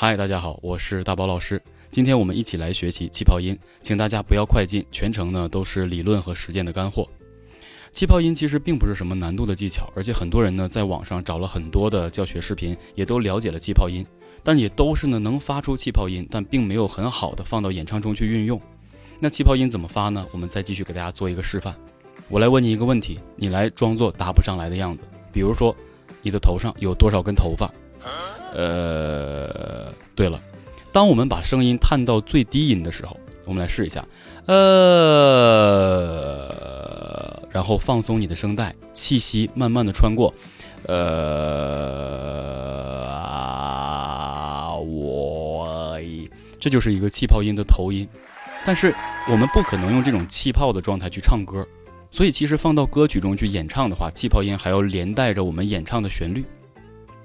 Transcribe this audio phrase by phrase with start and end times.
[0.00, 1.60] 嗨，大家好，我是大宝老师。
[1.90, 7.04] 今天我们一起来学习气泡音，请大家不要快进，全程呢都是理论和实践的干货。
[7.90, 14.06] 气泡音其实并不是什么难度的技巧，而且很多人呢在网上找了很多的教学视频，也都了解了气泡音，
[14.44, 18.60] 但也都是呢能发出气泡音，但并没有很好的放到演唱中去运用。
[19.18, 20.24] 那气泡音怎么发呢？
[20.30, 21.74] 我们再继续给大家做一个示范。
[22.28, 25.02] 我来问你一个问题，你来装作答不上来的样子。
[25.32, 25.74] 比如说，
[26.22, 27.68] 你的头上有多少根头发？
[28.54, 29.67] 呃，
[30.18, 30.40] 对了，
[30.90, 34.04] 当我们把声音探到最低音的时候，我们来试一下，
[34.46, 34.58] 呃，
[37.52, 40.34] 然后放松你的声带，气息慢慢的穿过，
[40.88, 40.96] 呃，
[44.80, 45.96] 我，
[46.58, 48.08] 这就是一个气泡音的头音，
[48.64, 48.92] 但是
[49.30, 51.64] 我们不可能用这种气泡的状态去唱歌，
[52.10, 56.44] 所以其实放到歌曲中去演唱的话，气泡音还要连带着我们演唱的旋律。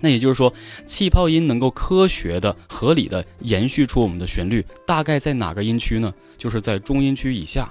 [0.00, 0.52] 那也就是说，
[0.86, 6.12] 气泡音能够科学的、合理的延续出我们的旋律，大概在哪个音区呢？
[6.38, 7.70] 就是在中音区以下，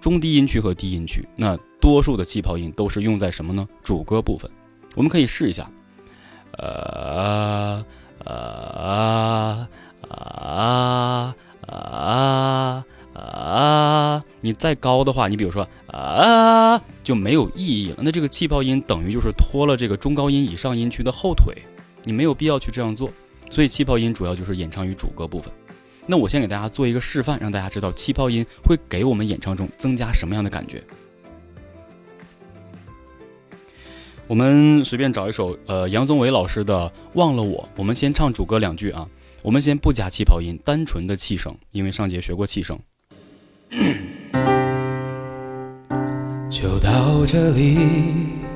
[0.00, 1.26] 中低音区和低音区。
[1.36, 3.68] 那多数的气泡音都是用在什么呢？
[3.82, 4.50] 主歌部分。
[4.94, 5.70] 我们可以试一下，
[6.52, 7.84] 呃
[8.24, 9.68] 呃
[10.08, 11.34] 啊
[11.66, 14.24] 啊啊！
[14.40, 16.82] 你再高的话，你比如说啊。
[17.02, 17.98] 就没有意义了。
[18.02, 21.54] 那这个气泡音等于就是拖了这个中高音以上音区的后腿，
[22.02, 23.08] 你没有必要去这样做。
[23.48, 25.52] 所以气泡音主要就是演唱于主歌部分。
[26.04, 30.82] 那我先给大家做一个示范，让大家知道气泡音会给我们演唱中增加什么样的感觉。
[34.26, 39.08] 我们随便找一首呃杨宗纬老师的《忘了我》，我们先唱主歌两句啊。
[39.42, 42.76] 我们先不加气泡音，单纯的气声，因为上节学过气声。
[46.66, 47.76] 就到这里，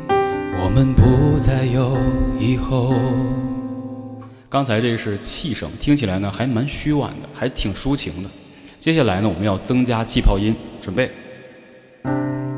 [0.08, 1.97] 我们不再有
[2.41, 2.92] 以后。
[4.48, 8.28] 刚才这是气声，听起来呢还蛮虚婉的，还挺抒情的。
[8.81, 11.08] 接下来呢，我们要增加气泡音，准备。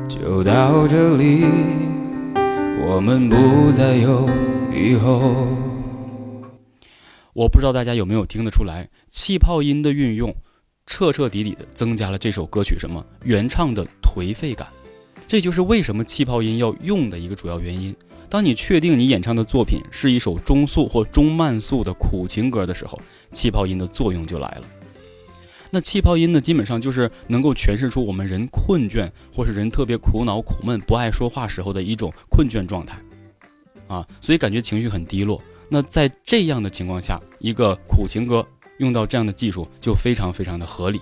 [0.09, 1.45] 就到这里，
[2.87, 4.27] 我们不再有
[4.73, 5.55] 以后。
[7.33, 10.33] 我不知道大家有没有听得出来，气泡音的运用，
[10.87, 14.67] 彻彻底底的增加了这首歌曲什么原唱的颓废感。
[15.33, 17.95] 这就是为什么气泡音要用的一个主要原因。
[18.29, 23.01] 当你确定你演唱的作品是一首中速或中慢速的苦情歌的时候，
[23.31, 24.61] 气泡音的作用就来了。
[25.71, 32.95] 那气泡音呢，基本上就是能够诠释出我们人困倦或是人特别苦恼、苦闷、不爱说话时候的一种困倦状态，
[33.87, 35.41] 啊，所以感觉情绪很低落。
[35.67, 38.45] 那在这样的情况下，一个苦情歌
[38.77, 41.01] 用到这样的技术就非常非常的合理。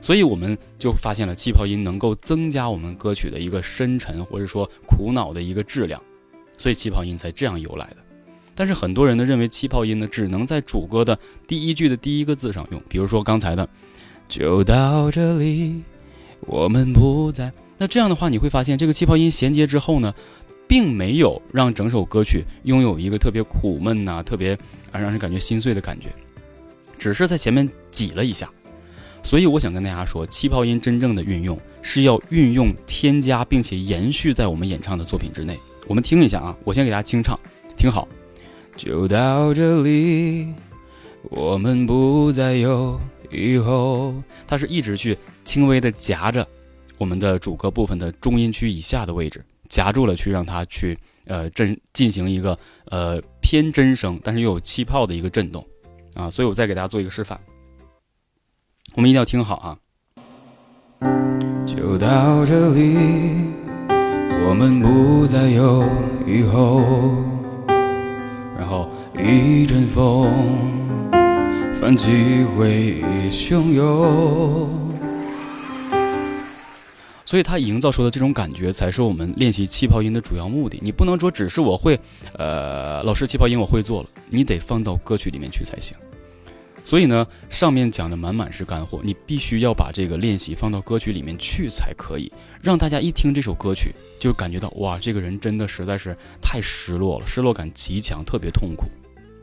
[0.00, 6.02] 所以我们就发现了气泡音能够增加我们歌曲的一个深沉或者说苦恼的一个质量，
[6.56, 7.96] 所以气泡音才这样由来的。
[8.54, 13.68] 但是很多人呢认为气泡音呢只能在主歌的第一句的第一个字上用，比如说刚才的
[14.28, 15.82] “就到这里，
[16.40, 17.52] 我们不再”。
[17.78, 20.14] 那这样的话你会发现这个气泡音衔接之后呢，
[20.66, 24.54] 并没有让整首歌曲拥有一个特别苦闷呐、特别
[24.92, 26.08] 啊让人感觉心碎的感觉，
[26.98, 28.50] 只是在前面挤了一下。
[29.22, 35.58] 所以我想跟大家说，气泡音真正的运用是要运用、添加，并且延续在我们演唱的作品之内。
[35.86, 37.38] 我们听一下啊，我先给大家清唱，
[37.76, 38.08] 听好。
[38.76, 40.48] 就到这里，
[41.24, 42.98] 我们不再有
[43.30, 44.14] 以后。
[44.46, 46.46] 它是一直去轻微的夹着
[46.96, 55.66] 我们的主歌部分的中音区以下的位置，夹住了，去让它去呃震进行一个呃偏真声，但是又有气泡的一个震动
[56.14, 56.30] 啊。
[56.30, 57.38] 所以我再给大家做一个示范。
[59.00, 59.78] 我们一定要听好啊！
[61.64, 62.98] 就到这里，
[64.46, 65.82] 我们不再有
[66.26, 66.82] 以后。
[68.58, 70.30] 然后一阵风，
[71.80, 74.68] 泛起回忆汹涌。
[77.24, 80.78] 所以，他营造出的这种感觉，才是我们练习气泡音的主要目的。
[80.82, 81.98] 你不能说只是我会，
[82.36, 85.96] 呃，老师气泡音我会做了，你得放到歌曲里面去才行。
[86.84, 92.32] 所以呢，上面讲的满满是干货，你必须要把这个练习放到歌曲里面去才可以，
[92.62, 98.86] 让大家一听这首歌曲就感觉到哇，这个人真的实在是太失落了，失落感极强，特别痛苦。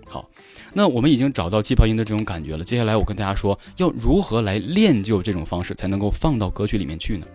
[0.06, 0.30] 好，
[0.74, 7.28] 那我们已经找到气泡音的这种感觉了，接下来我跟大家说，要如何来练就这种方式才能够放到歌曲里面去呢？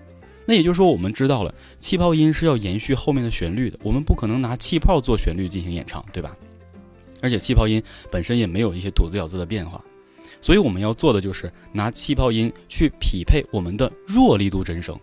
[0.44, 6.37] 那也就是说，我们知道了气泡音是要延续后面的旋律的，我们不可能拿气泡做旋律进行演唱，对吧？
[7.20, 9.81] 而且气泡音本身也没有一些吐字咬字的变化。
[10.42, 14.94] 所以我们要做的就是拿气泡音去匹配我们的弱力度真声，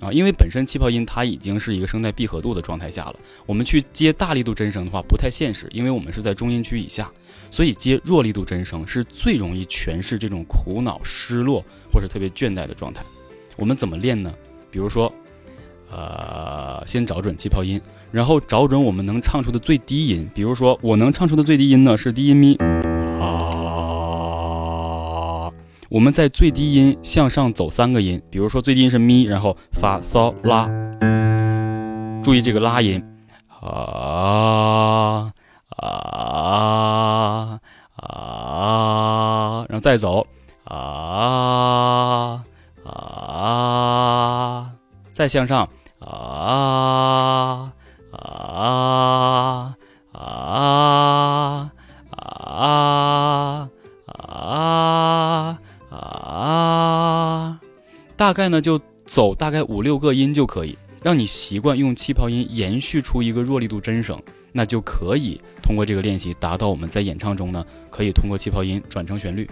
[0.00, 3.16] 啊，因为本身气泡音它已经是一个声带闭合度的状态下了，
[3.46, 7.08] 我们去接大力度真声的话不太现实，因为我们是在中音区以下，
[7.50, 11.62] 所以接弱力度真声是最容易诠释这种苦恼、失落
[11.92, 13.04] 或者特别倦怠的状态。
[13.56, 14.32] 我们怎么练呢？
[14.70, 15.12] 比如说，
[15.90, 17.80] 呃，先找准气泡音，
[18.12, 20.28] 然后找准我们能唱出的最低音。
[20.34, 22.56] 比如说，我能唱出的最低音呢是低音咪
[25.90, 30.68] 我们在最低音向上走三个音，比如说最低音是咪，然后发嗦拉，
[32.22, 33.02] 注意这个拉音
[33.48, 35.32] 啊
[35.76, 37.58] 啊
[37.96, 40.26] 啊，然后再走
[40.64, 42.44] 啊。
[42.90, 44.70] 啊，
[45.12, 45.68] 再向上，
[58.28, 64.20] 大概呢就走大概五六个音就可以，让你习惯用气泡音延续出一个弱力度真声，
[64.52, 69.48] 那就可以通过这个练习达到我们在演唱中呢，可以通过气泡音转成旋律。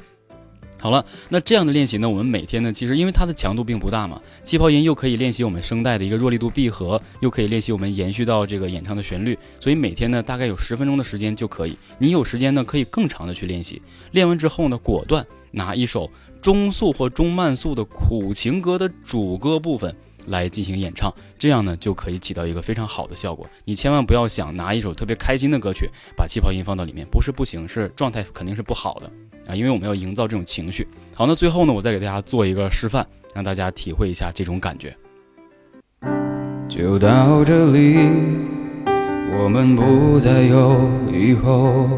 [0.77, 2.07] 好了，那这样的练习呢？
[2.07, 11.79] 我们每天呢，其实因为它的强度并不大嘛，气泡音又可以练习我们声带的一个弱力度闭合，又可以练习我们延续到这个演唱的旋律，所以每天呢，大概有十分钟的时间就可以。
[11.97, 13.81] 你有时间呢，可以更长的去练习。
[14.11, 16.11] 练完之后呢，果断拿一首
[16.47, 19.93] 中速或中慢速的苦情歌的主歌部分。
[20.27, 23.45] 来进行演唱，这样呢就可以起到一个非常好的效果。
[23.65, 29.11] 你千万不要想拿一首特别开心的歌曲把气泡音放到里面，不是不行，是状态肯定是不好的
[29.49, 30.87] 啊，因为我们要营造这种情绪。
[31.17, 33.05] 好，那最后呢，我再给大家做一个示范，
[33.35, 34.97] 让大家体会一下这种感觉。
[36.69, 37.97] 就到这里，
[39.37, 41.89] 我们不再有以后。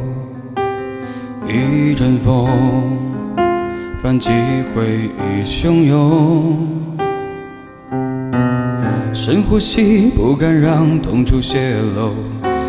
[1.49, 3.08] 一阵风，
[4.01, 4.31] 泛起
[4.75, 6.57] 回忆汹涌。
[9.13, 12.15] 深呼吸，不敢让痛处泄露。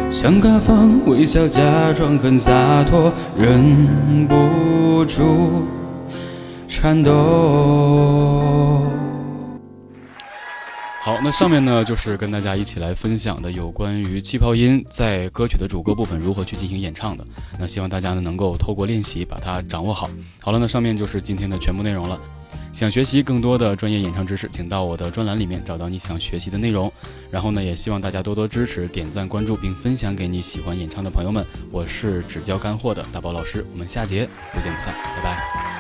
[0.10, 1.62] 想大方微笑，假
[1.94, 5.64] 装很洒脱，忍不住
[6.68, 7.12] 颤抖。
[11.02, 17.26] 好，那上面呢就是跟大家一起来分享的有关于气泡音在歌曲的主歌部分如何去进行演唱的。
[17.58, 20.10] 那希望大家呢能够透过练习把它掌握好。
[20.40, 22.20] 好了，那上面就是今天的全部内容了。
[22.72, 26.92] 想学习更多的专业演唱知识，请到我的专栏里面找到你想学习的内容。
[27.32, 31.44] 然后呢，也希望大家多多支持、点赞、关注，并分享给你喜欢演唱的朋友们。
[31.72, 35.79] 我是只教干货的大宝老师，我们下节不见不散，拜拜。